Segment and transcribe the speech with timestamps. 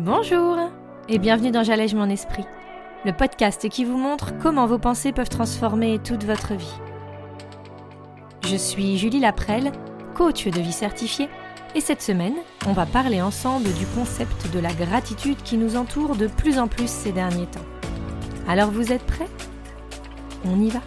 [0.00, 0.56] Bonjour
[1.08, 2.44] et bienvenue dans J'allège mon esprit,
[3.04, 6.72] le podcast qui vous montre comment vos pensées peuvent transformer toute votre vie.
[8.46, 9.72] Je suis Julie Laprelle,
[10.14, 11.28] coach de vie certifiée,
[11.74, 12.36] et cette semaine,
[12.68, 16.68] on va parler ensemble du concept de la gratitude qui nous entoure de plus en
[16.68, 17.66] plus ces derniers temps.
[18.46, 19.28] Alors vous êtes prêts?
[20.44, 20.80] On y va?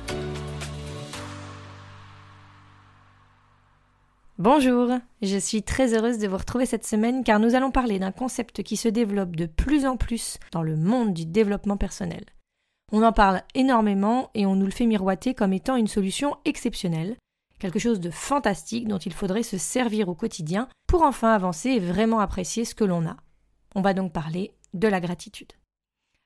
[4.43, 4.89] Bonjour,
[5.21, 8.63] je suis très heureuse de vous retrouver cette semaine car nous allons parler d'un concept
[8.63, 12.25] qui se développe de plus en plus dans le monde du développement personnel.
[12.91, 17.17] On en parle énormément et on nous le fait miroiter comme étant une solution exceptionnelle,
[17.59, 21.79] quelque chose de fantastique dont il faudrait se servir au quotidien pour enfin avancer et
[21.79, 23.17] vraiment apprécier ce que l'on a.
[23.75, 25.53] On va donc parler de la gratitude.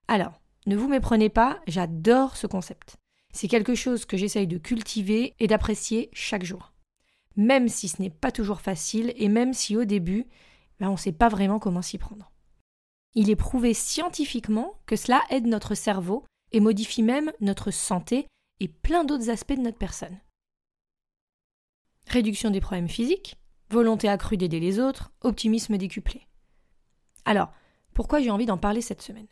[0.07, 2.95] Alors, ne vous méprenez pas, j'adore ce concept.
[3.33, 6.71] C'est quelque chose que j'essaye de cultiver et d'apprécier chaque jour
[7.35, 10.25] même si ce n'est pas toujours facile et même si au début,
[10.79, 12.31] ben, on ne sait pas vraiment comment s'y prendre.
[13.13, 18.27] Il est prouvé scientifiquement que cela aide notre cerveau et modifie même notre santé
[18.59, 20.19] et plein d'autres aspects de notre personne.
[22.07, 23.35] Réduction des problèmes physiques,
[23.69, 26.27] volonté accrue d'aider les autres, optimisme décuplé.
[27.25, 27.51] Alors,
[27.93, 29.27] pourquoi j'ai envie d'en parler cette semaine?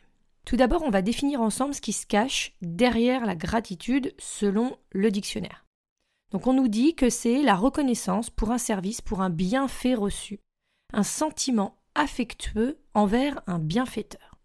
[0.45, 5.11] Tout d'abord, on va définir ensemble ce qui se cache derrière la gratitude selon le
[5.11, 5.62] dictionnaire.
[6.33, 10.39] Donc on nous dit que c'est la reconnaissance pour un service, pour un bienfait reçu,
[10.91, 14.39] un sentiment affectueux envers un bienfaiteur.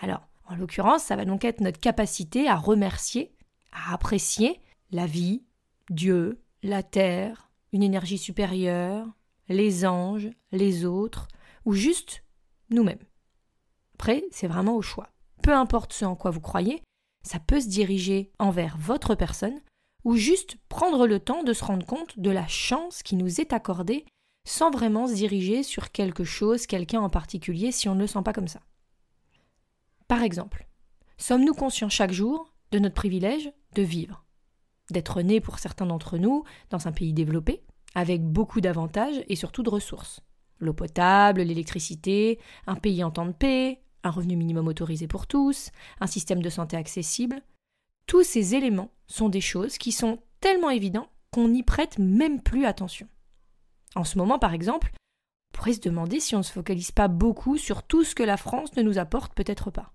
[0.00, 3.36] Alors, en l'occurrence, ça va donc être notre capacité à remercier,
[3.72, 4.58] à apprécier
[4.90, 5.44] la vie,
[5.90, 9.06] Dieu, la terre, une énergie supérieure,
[9.48, 11.28] les anges, les autres,
[11.66, 12.24] ou juste
[12.70, 13.04] nous-mêmes.
[13.96, 15.10] Après, c'est vraiment au choix.
[15.42, 16.82] Peu importe ce en quoi vous croyez,
[17.22, 19.60] ça peut se diriger envers votre personne
[20.04, 23.52] ou juste prendre le temps de se rendre compte de la chance qui nous est
[23.52, 24.04] accordée
[24.46, 28.22] sans vraiment se diriger sur quelque chose, quelqu'un en particulier, si on ne le sent
[28.22, 28.60] pas comme ça.
[30.06, 30.68] Par exemple,
[31.16, 34.24] sommes-nous conscients chaque jour de notre privilège de vivre
[34.90, 37.62] D'être né pour certains d'entre nous dans un pays développé,
[37.94, 40.20] avec beaucoup d'avantages et surtout de ressources?
[40.58, 45.70] L'eau potable, l'électricité, un pays en temps de paix, un revenu minimum autorisé pour tous,
[46.00, 47.42] un système de santé accessible,
[48.06, 52.66] tous ces éléments sont des choses qui sont tellement évidents qu'on n'y prête même plus
[52.66, 53.08] attention.
[53.94, 57.08] En ce moment, par exemple, on pourrait se demander si on ne se focalise pas
[57.08, 59.92] beaucoup sur tout ce que la France ne nous apporte peut-être pas.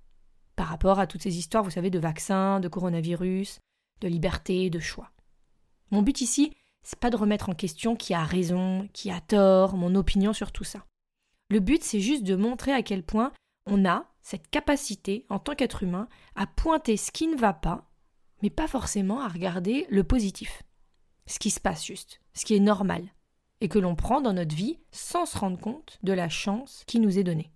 [0.55, 3.59] Par rapport à toutes ces histoires, vous savez, de vaccins, de coronavirus,
[4.01, 5.11] de liberté, de choix.
[5.91, 6.53] Mon but ici,
[6.83, 10.51] c'est pas de remettre en question qui a raison, qui a tort, mon opinion sur
[10.51, 10.85] tout ça.
[11.49, 13.31] Le but, c'est juste de montrer à quel point
[13.65, 17.88] on a cette capacité, en tant qu'être humain, à pointer ce qui ne va pas
[18.41, 20.63] mais pas forcément à regarder le positif.
[21.27, 23.03] Ce qui se passe juste, ce qui est normal,
[23.61, 26.99] et que l'on prend dans notre vie sans se rendre compte de la chance qui
[26.99, 27.51] nous est donnée.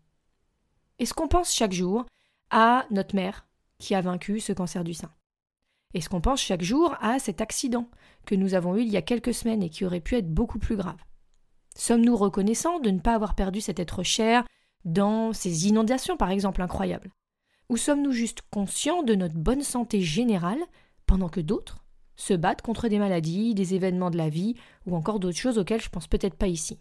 [1.00, 2.06] Est-ce qu'on pense chaque jour
[2.50, 3.48] à notre mère
[3.80, 5.12] qui a vaincu ce cancer du sein
[5.94, 7.90] Est-ce qu'on pense chaque jour à cet accident
[8.26, 10.60] que nous avons eu il y a quelques semaines et qui aurait pu être beaucoup
[10.60, 11.04] plus grave
[11.76, 14.46] Sommes-nous reconnaissants de ne pas avoir perdu cet être cher
[14.86, 17.12] dans ces inondations, par exemple, incroyables?
[17.70, 20.62] Ou sommes-nous juste conscients de notre bonne santé générale
[21.06, 21.84] pendant que d'autres
[22.16, 25.82] se battent contre des maladies, des événements de la vie ou encore d'autres choses auxquelles
[25.82, 26.80] je pense peut-être pas ici?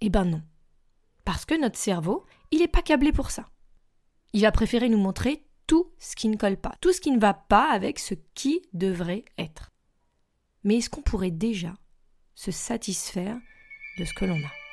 [0.00, 0.42] Eh ben non.
[1.24, 3.48] Parce que notre cerveau, il n'est pas câblé pour ça.
[4.32, 7.18] Il va préférer nous montrer tout ce qui ne colle pas, tout ce qui ne
[7.18, 9.72] va pas avec ce qui devrait être.
[10.64, 11.74] Mais est-ce qu'on pourrait déjà
[12.34, 13.38] se satisfaire
[13.98, 14.65] de ce que l'on a?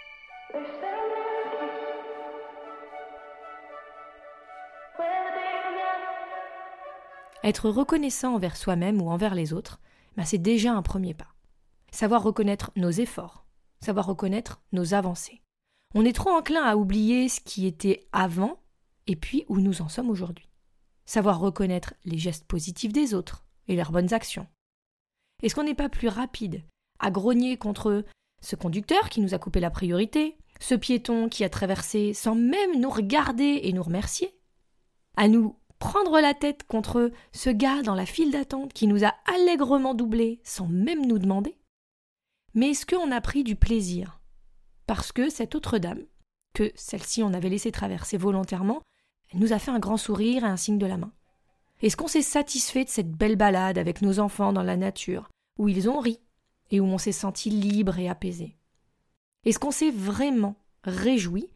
[7.43, 9.81] Être reconnaissant envers soi-même ou envers les autres,
[10.15, 11.35] ben c'est déjà un premier pas.
[11.91, 13.45] Savoir reconnaître nos efforts,
[13.81, 15.41] savoir reconnaître nos avancées.
[15.93, 18.59] On est trop enclin à oublier ce qui était avant
[19.07, 20.47] et puis où nous en sommes aujourd'hui.
[21.05, 24.47] Savoir reconnaître les gestes positifs des autres et leurs bonnes actions.
[25.41, 26.63] Est-ce qu'on n'est pas plus rapide
[26.99, 28.05] à grogner contre
[28.41, 32.79] ce conducteur qui nous a coupé la priorité, ce piéton qui a traversé sans même
[32.79, 34.33] nous regarder et nous remercier,
[35.17, 39.13] à nous prendre la tête contre ce gars dans la file d'attente qui nous a
[39.25, 41.57] allègrement doublé sans même nous demander.
[42.53, 44.21] Mais est-ce qu'on a pris du plaisir?
[44.87, 46.05] Parce que cette autre dame,
[46.53, 48.81] que celle-ci on avait laissé traverser volontairement,
[49.33, 51.11] nous a fait un grand sourire et un signe de la main.
[51.81, 55.27] Est-ce qu'on s'est satisfait de cette belle balade avec nos enfants dans la nature,
[55.59, 56.21] où ils ont ri
[56.71, 58.55] et où on s'est senti libre et apaisé
[59.43, 61.49] Est-ce qu'on s'est vraiment réjoui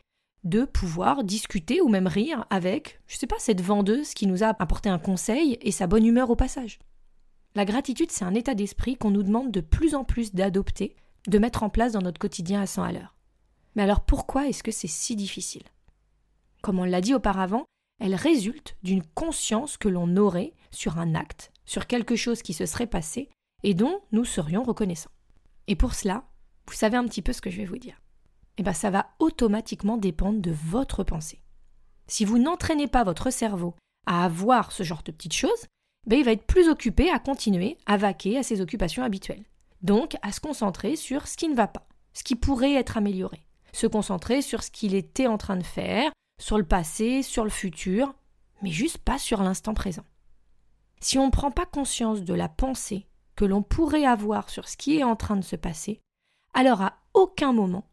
[0.44, 4.48] de pouvoir discuter ou même rire avec, je sais pas, cette vendeuse qui nous a
[4.48, 6.80] apporté un conseil et sa bonne humeur au passage.
[7.56, 10.95] La gratitude, c'est un état d'esprit qu'on nous demande de plus en plus d'adopter,
[11.28, 13.16] de mettre en place dans notre quotidien à 100 à l'heure.
[13.75, 15.63] Mais alors pourquoi est-ce que c'est si difficile?
[16.62, 17.66] Comme on l'a dit auparavant,
[18.00, 22.66] elles résultent d'une conscience que l'on aurait sur un acte, sur quelque chose qui se
[22.66, 23.30] serait passé
[23.63, 25.12] et dont nous serions reconnaissants.
[25.68, 26.25] Et pour cela,
[26.68, 28.00] vous savez un petit peu ce que je vais vous dire.
[28.57, 31.42] Eh bien, ça va automatiquement dépendre de votre pensée.
[32.07, 33.75] Si vous n'entraînez pas votre cerveau
[34.06, 35.65] à avoir ce genre de petites choses,
[36.07, 39.44] ben, il va être plus occupé à continuer à vaquer à ses occupations habituelles.
[39.81, 43.44] Donc, à se concentrer sur ce qui ne va pas, ce qui pourrait être amélioré.
[43.74, 46.12] Se concentrer sur ce qu'il était en train de faire,
[46.42, 48.15] sur le passé, sur le futur,
[48.62, 50.06] mais juste pas sur l'instant présent.
[51.00, 54.77] Si on ne prend pas conscience de la pensée que l'on pourrait avoir sur ce
[54.77, 56.00] qui est en train de se passer,
[56.53, 57.88] alors à aucun moment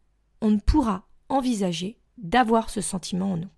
[0.45, 3.49] on ne pourra envisager d'avoir ce sentiment en nous.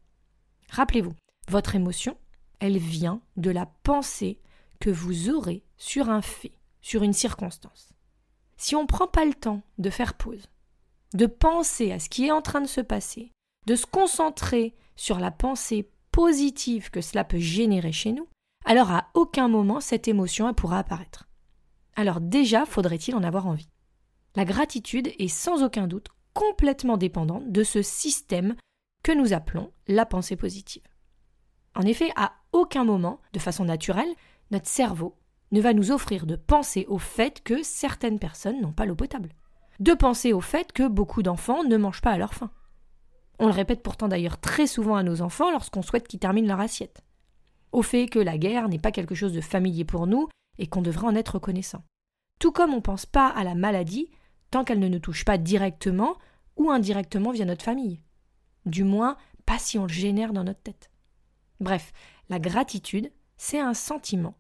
[0.70, 1.16] Rappelez-vous,
[1.50, 2.16] votre émotion,
[2.62, 4.40] elle vient de la pensée
[4.80, 7.92] que vous aurez sur un fait, sur une circonstance.
[8.56, 10.48] Si on ne prend pas le temps de faire pause,
[11.14, 13.34] de penser à ce qui est en train de se passer,
[13.66, 18.30] de se concentrer sur la pensée positive que cela peut générer chez nous,
[18.64, 21.28] alors à aucun moment cette émotion pourra apparaître.
[21.98, 23.68] Alors déjà, faudrait-il en avoir envie.
[24.36, 26.08] La gratitude est sans aucun doute
[26.38, 28.56] complètement dépendante de ce système
[29.02, 30.84] que nous appelons la pensée positive.
[31.74, 34.14] En effet, à aucun moment, de façon naturelle,
[34.52, 35.18] notre cerveau
[35.52, 39.30] ne va nous offrir de penser au fait que certaines personnes n'ont pas l'eau potable,
[39.80, 42.52] de penser au fait que beaucoup d'enfants ne mangent pas à leur faim.
[43.40, 46.60] On le répète pourtant d'ailleurs très souvent à nos enfants lorsqu'on souhaite qu'ils terminent leur
[46.60, 47.02] assiette.
[47.72, 50.30] Au fait que la guerre n'est pas quelque chose de familier pour nous
[50.60, 51.84] et qu'on devrait en être reconnaissant.
[52.40, 54.12] Tout comme on ne pense pas à la maladie
[54.52, 56.18] tant qu'elle ne nous touche pas directement
[56.58, 58.02] ou indirectement via notre famille.
[58.66, 60.92] Du moins, pas si on le génère dans notre tête.
[61.60, 61.94] Bref,
[62.30, 64.36] la gratitude, c'est un sentiment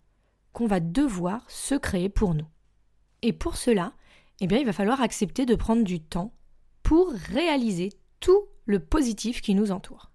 [0.54, 2.48] qu'on va devoir se créer pour nous.
[3.22, 3.94] Et pour cela,
[4.40, 6.34] eh bien, il va falloir accepter de prendre du temps
[6.84, 7.90] pour réaliser
[8.20, 10.12] tout le positif qui nous entoure.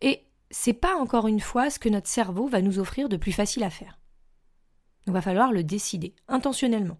[0.00, 3.32] Et c'est pas encore une fois ce que notre cerveau va nous offrir de plus
[3.32, 3.98] facile à faire.
[5.06, 6.98] Il va falloir le décider intentionnellement.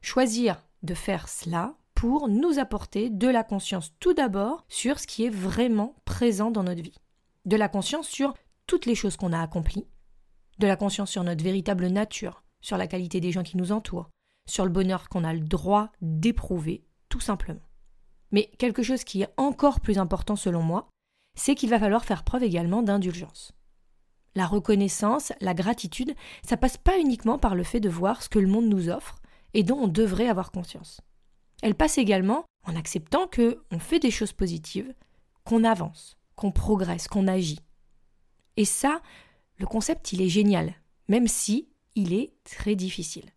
[0.00, 5.24] Choisir de faire cela pour nous apporter de la conscience tout d'abord sur ce qui
[5.24, 7.00] est vraiment présent dans notre vie.
[7.46, 8.34] De la conscience sur
[8.66, 9.86] toutes les choses qu'on a accomplies,
[10.58, 14.10] de la conscience sur notre véritable nature, sur la qualité des gens qui nous entourent,
[14.46, 17.62] sur le bonheur qu'on a le droit d'éprouver, tout simplement.
[18.30, 20.88] Mais quelque chose qui est encore plus important selon moi,
[21.34, 23.52] c'est qu'il va falloir faire preuve également d'indulgence.
[24.34, 26.14] La reconnaissance, la gratitude,
[26.46, 29.16] ça passe pas uniquement par le fait de voir ce que le monde nous offre
[29.54, 31.00] et dont on devrait avoir conscience.
[31.62, 34.92] Elle passe également en acceptant que on fait des choses positives,
[35.44, 37.60] qu'on avance, qu'on progresse, qu'on agit.
[38.56, 39.00] Et ça,
[39.56, 40.74] le concept, il est génial,
[41.08, 43.30] même si il est très difficile.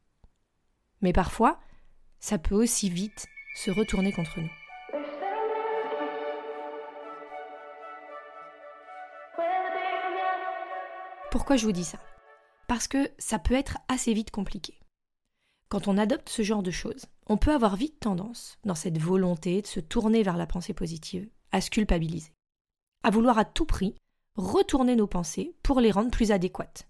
[1.02, 1.60] Mais parfois,
[2.20, 4.50] ça peut aussi vite se retourner contre nous.
[11.32, 12.00] Pourquoi je vous dis ça?
[12.68, 14.79] Parce que ça peut être assez vite compliqué.
[15.70, 19.62] Quand on adopte ce genre de choses, on peut avoir vite tendance, dans cette volonté
[19.62, 22.34] de se tourner vers la pensée positive, à se culpabiliser,
[23.04, 23.96] à vouloir à tout prix
[24.36, 26.88] retourner nos pensées pour les rendre plus adéquates,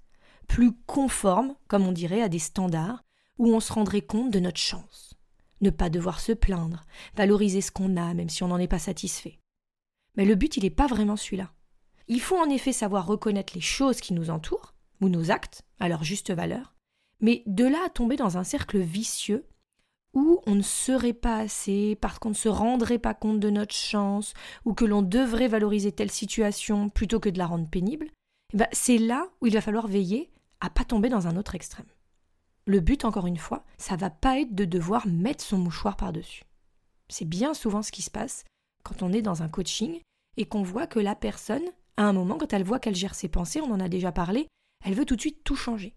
[0.47, 3.03] plus conformes, comme on dirait, à des standards
[3.37, 5.13] où on se rendrait compte de notre chance.
[5.59, 6.85] Ne pas devoir se plaindre,
[7.15, 9.39] valoriser ce qu'on a même si on n'en est pas satisfait.
[10.15, 11.51] Mais le but, il n'est pas vraiment celui-là.
[12.07, 15.89] Il faut en effet savoir reconnaître les choses qui nous entourent, ou nos actes, à
[15.89, 16.73] leur juste valeur,
[17.21, 19.45] mais de là à tomber dans un cercle vicieux
[20.13, 23.75] où on ne serait pas assez parce qu'on ne se rendrait pas compte de notre
[23.75, 24.33] chance
[24.65, 28.07] ou que l'on devrait valoriser telle situation plutôt que de la rendre pénible,
[28.53, 31.55] eh ben c'est là où il va falloir veiller à pas tomber dans un autre
[31.55, 31.85] extrême.
[32.65, 36.43] Le but, encore une fois, ça va pas être de devoir mettre son mouchoir par-dessus.
[37.07, 38.43] C'est bien souvent ce qui se passe
[38.83, 39.99] quand on est dans un coaching
[40.37, 41.63] et qu'on voit que la personne,
[41.97, 44.47] à un moment, quand elle voit qu'elle gère ses pensées, on en a déjà parlé,
[44.85, 45.95] elle veut tout de suite tout changer.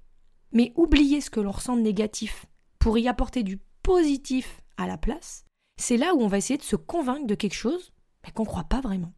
[0.53, 2.47] Mais oublier ce que l'on ressent de négatif
[2.79, 5.45] pour y apporter du positif à la place,
[5.77, 7.93] c'est là où on va essayer de se convaincre de quelque chose
[8.25, 9.13] mais qu'on ne croit pas vraiment.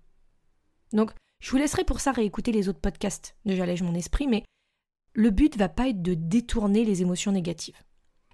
[0.92, 4.44] Donc, je vous laisserai pour ça réécouter les autres podcasts de J'allège mon esprit, mais
[5.12, 7.82] le but va pas être de détourner les émotions négatives.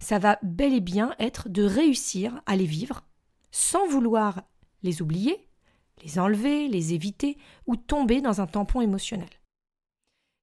[0.01, 3.03] Ça va bel et bien être de réussir à les vivre
[3.51, 4.43] sans vouloir
[4.83, 5.49] les oublier,
[6.03, 9.29] les enlever, les éviter ou tomber dans un tampon émotionnel.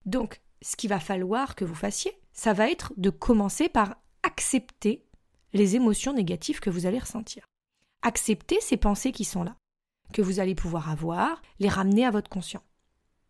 [0.05, 5.05] Donc, ce qu'il va falloir que vous fassiez, ça va être de commencer par accepter
[5.53, 7.45] les émotions négatives que vous allez ressentir.
[8.01, 9.55] Accepter ces pensées qui sont là,
[10.13, 12.63] que vous allez pouvoir avoir, les ramener à votre conscient.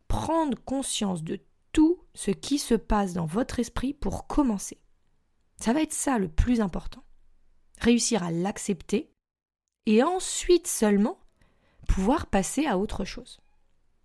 [0.07, 1.39] Prendre conscience de
[1.73, 4.79] tout ce qui se passe dans votre esprit pour commencer.
[5.57, 7.03] Ça va être ça le plus important.
[7.79, 9.11] Réussir à l'accepter
[9.85, 11.19] et ensuite seulement
[11.87, 13.39] pouvoir passer à autre chose.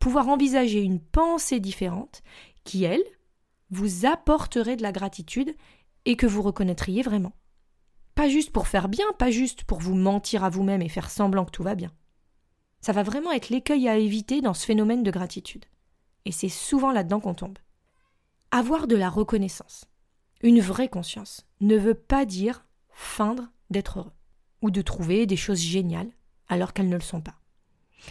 [0.02, 2.22] pouvoir envisager une pensée différente
[2.64, 3.04] qui, elle,
[3.70, 5.54] vous apporterait de la gratitude
[6.04, 7.32] et que vous reconnaîtriez vraiment.
[8.14, 11.44] Pas juste pour faire bien, pas juste pour vous mentir à vous-même et faire semblant
[11.44, 11.92] que tout va bien.
[12.80, 15.64] Ça va vraiment être l'écueil à éviter dans ce phénomène de gratitude.
[16.24, 17.58] Et c'est souvent là-dedans qu'on tombe.
[18.50, 19.86] Avoir de la reconnaissance,
[20.42, 24.12] une vraie conscience, ne veut pas dire feindre d'être heureux
[24.60, 26.10] ou de trouver des choses géniales
[26.48, 27.40] alors qu'elles ne le sont pas.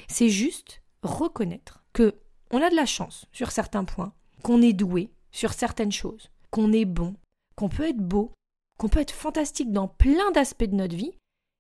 [0.08, 2.16] C'est juste reconnaître que
[2.50, 6.74] on a de la chance sur certains points, qu'on est doué sur certaines choses, qu'on
[6.74, 7.16] est bon,
[7.56, 8.34] qu'on peut être beau,
[8.78, 11.14] qu'on peut être fantastique dans plein d'aspects de notre vie,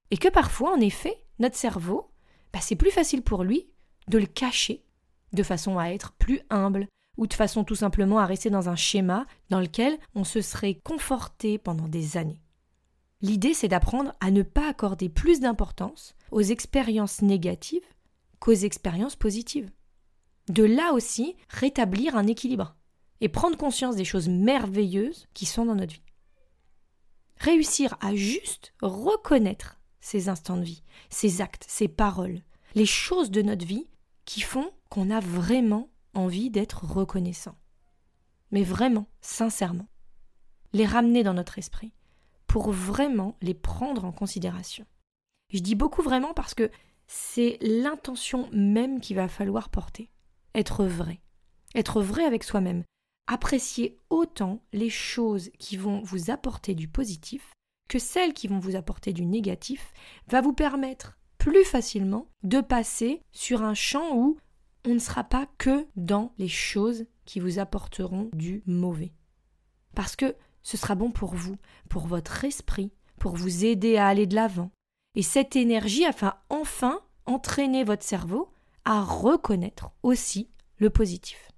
[0.09, 2.11] et que parfois, en effet, notre cerveau,
[2.53, 3.67] bah, c'est plus facile pour lui
[4.07, 4.83] de le cacher,
[5.33, 8.75] de façon à être plus humble, ou de façon tout simplement à rester dans un
[8.75, 12.41] schéma dans lequel on se serait conforté pendant des années.
[13.21, 17.85] L'idée, c'est d'apprendre à ne pas accorder plus d'importance aux expériences négatives
[18.39, 19.69] qu'aux expériences positives.
[20.47, 22.75] De là aussi, rétablir un équilibre
[23.21, 26.03] et prendre conscience des choses merveilleuses qui sont dans notre vie.
[27.37, 32.41] Réussir à juste reconnaître ces instants de vie, ces actes, ces paroles,
[32.75, 33.87] les choses de notre vie
[34.25, 37.55] qui font qu'on a vraiment envie d'être reconnaissant.
[38.51, 39.87] Mais vraiment, sincèrement.
[40.73, 41.93] Les ramener dans notre esprit
[42.47, 44.85] pour vraiment les prendre en considération.
[45.49, 46.69] Je dis beaucoup vraiment parce que
[47.07, 50.11] c'est l'intention même qu'il va falloir porter.
[50.53, 51.21] Être vrai.
[51.75, 52.83] Être vrai avec soi-même.
[53.27, 57.53] Apprécier autant les choses qui vont vous apporter du positif
[57.87, 59.93] que celles qui vont vous apporter du négatif
[60.27, 64.37] va vous permettre plus facilement de passer sur un champ où
[64.85, 69.13] on ne sera pas que dans les choses qui vous apporteront du mauvais.
[69.95, 71.57] Parce que ce sera bon pour vous,
[71.89, 74.71] pour votre esprit, pour vous aider à aller de l'avant.
[75.15, 78.53] Et cette énergie afin enfin entraîner votre cerveau
[78.85, 81.51] à reconnaître aussi le positif.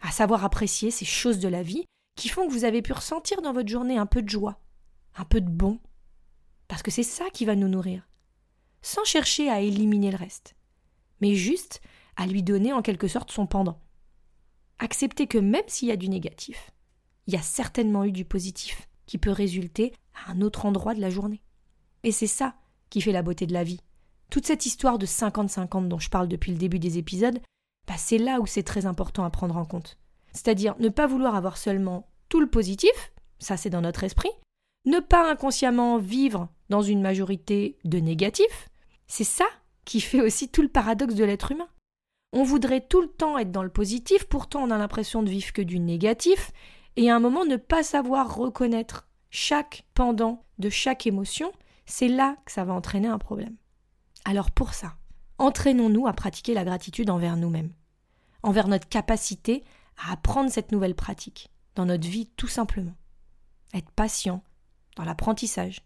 [0.00, 1.84] À savoir apprécier ces choses de la vie
[2.16, 4.60] qui font que vous avez pu ressentir dans votre journée un peu de joie,
[5.16, 5.78] un peu de bon.
[6.66, 8.08] Parce que c'est ça qui va nous nourrir.
[8.82, 10.54] Sans chercher à éliminer le reste.
[11.20, 11.80] Mais juste
[12.16, 13.80] à lui donner en quelque sorte son pendant.
[14.78, 16.70] Accepter que même s'il y a du négatif,
[17.26, 21.00] il y a certainement eu du positif qui peut résulter à un autre endroit de
[21.00, 21.42] la journée.
[22.02, 22.56] Et c'est ça
[22.90, 23.80] qui fait la beauté de la vie.
[24.30, 27.40] Toute cette histoire de 50-50 dont je parle depuis le début des épisodes,
[27.86, 29.98] bah c'est là où c'est très important à prendre en compte.
[30.32, 34.30] C'est-à-dire ne pas vouloir avoir seulement tout le positif, ça c'est dans notre esprit,
[34.84, 38.68] ne pas inconsciemment vivre dans une majorité de négatifs,
[39.06, 39.46] c'est ça
[39.86, 41.68] qui fait aussi tout le paradoxe de l'être humain.
[42.34, 45.54] On voudrait tout le temps être dans le positif, pourtant on a l'impression de vivre
[45.54, 46.52] que du négatif,
[46.96, 51.52] et à un moment ne pas savoir reconnaître chaque pendant de chaque émotion,
[51.86, 53.56] c'est là que ça va entraîner un problème.
[54.28, 54.94] Alors pour ça,
[55.38, 57.72] entraînons-nous à pratiquer la gratitude envers nous-mêmes,
[58.42, 59.64] envers notre capacité
[59.96, 62.92] à apprendre cette nouvelle pratique dans notre vie tout simplement.
[63.72, 64.44] Être patient
[64.96, 65.80] dans l'apprentissage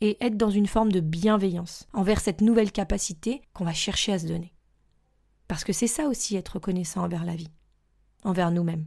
[0.00, 4.18] et être dans une forme de bienveillance envers cette nouvelle capacité qu'on va chercher à
[4.18, 4.54] se donner.
[5.46, 7.52] Parce que c'est ça aussi être reconnaissant envers la vie,
[8.24, 8.86] envers nous-mêmes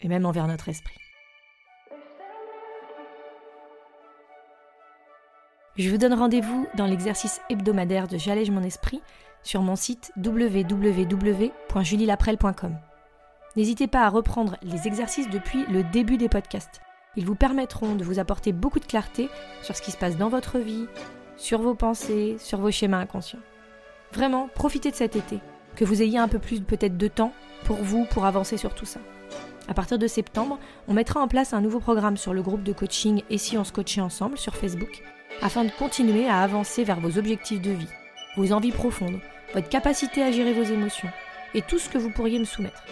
[0.00, 1.03] et même envers notre esprit.
[5.76, 9.02] Je vous donne rendez-vous dans l'exercice hebdomadaire de J'allège mon esprit
[9.42, 12.76] sur mon site www.julielaprel.com.
[13.56, 16.80] N'hésitez pas à reprendre les exercices depuis le début des podcasts.
[17.16, 19.28] Ils vous permettront de vous apporter beaucoup de clarté
[19.62, 20.86] sur ce qui se passe dans votre vie,
[21.36, 23.40] sur vos pensées, sur vos schémas inconscients.
[24.12, 25.40] Vraiment, profitez de cet été,
[25.74, 27.32] que vous ayez un peu plus peut-être de temps
[27.64, 29.00] pour vous, pour avancer sur tout ça.
[29.66, 32.72] À partir de septembre, on mettra en place un nouveau programme sur le groupe de
[32.72, 35.02] coaching Et si on se coachait ensemble sur Facebook,
[35.42, 37.88] afin de continuer à avancer vers vos objectifs de vie,
[38.36, 39.20] vos envies profondes,
[39.52, 41.10] votre capacité à gérer vos émotions
[41.54, 42.84] et tout ce que vous pourriez me soumettre.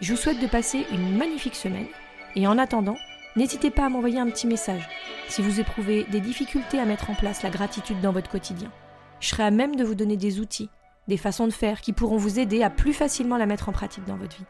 [0.00, 1.88] Je vous souhaite de passer une magnifique semaine
[2.36, 2.96] et en attendant,
[3.36, 4.88] n'hésitez pas à m'envoyer un petit message
[5.28, 8.70] si vous éprouvez des difficultés à mettre en place la gratitude dans votre quotidien.
[9.20, 10.70] Je serai à même de vous donner des outils,
[11.08, 14.04] des façons de faire qui pourront vous aider à plus facilement la mettre en pratique
[14.04, 14.44] dans votre vie.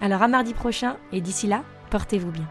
[0.00, 2.48] Alors à mardi prochain et d'ici là, portez-vous bien.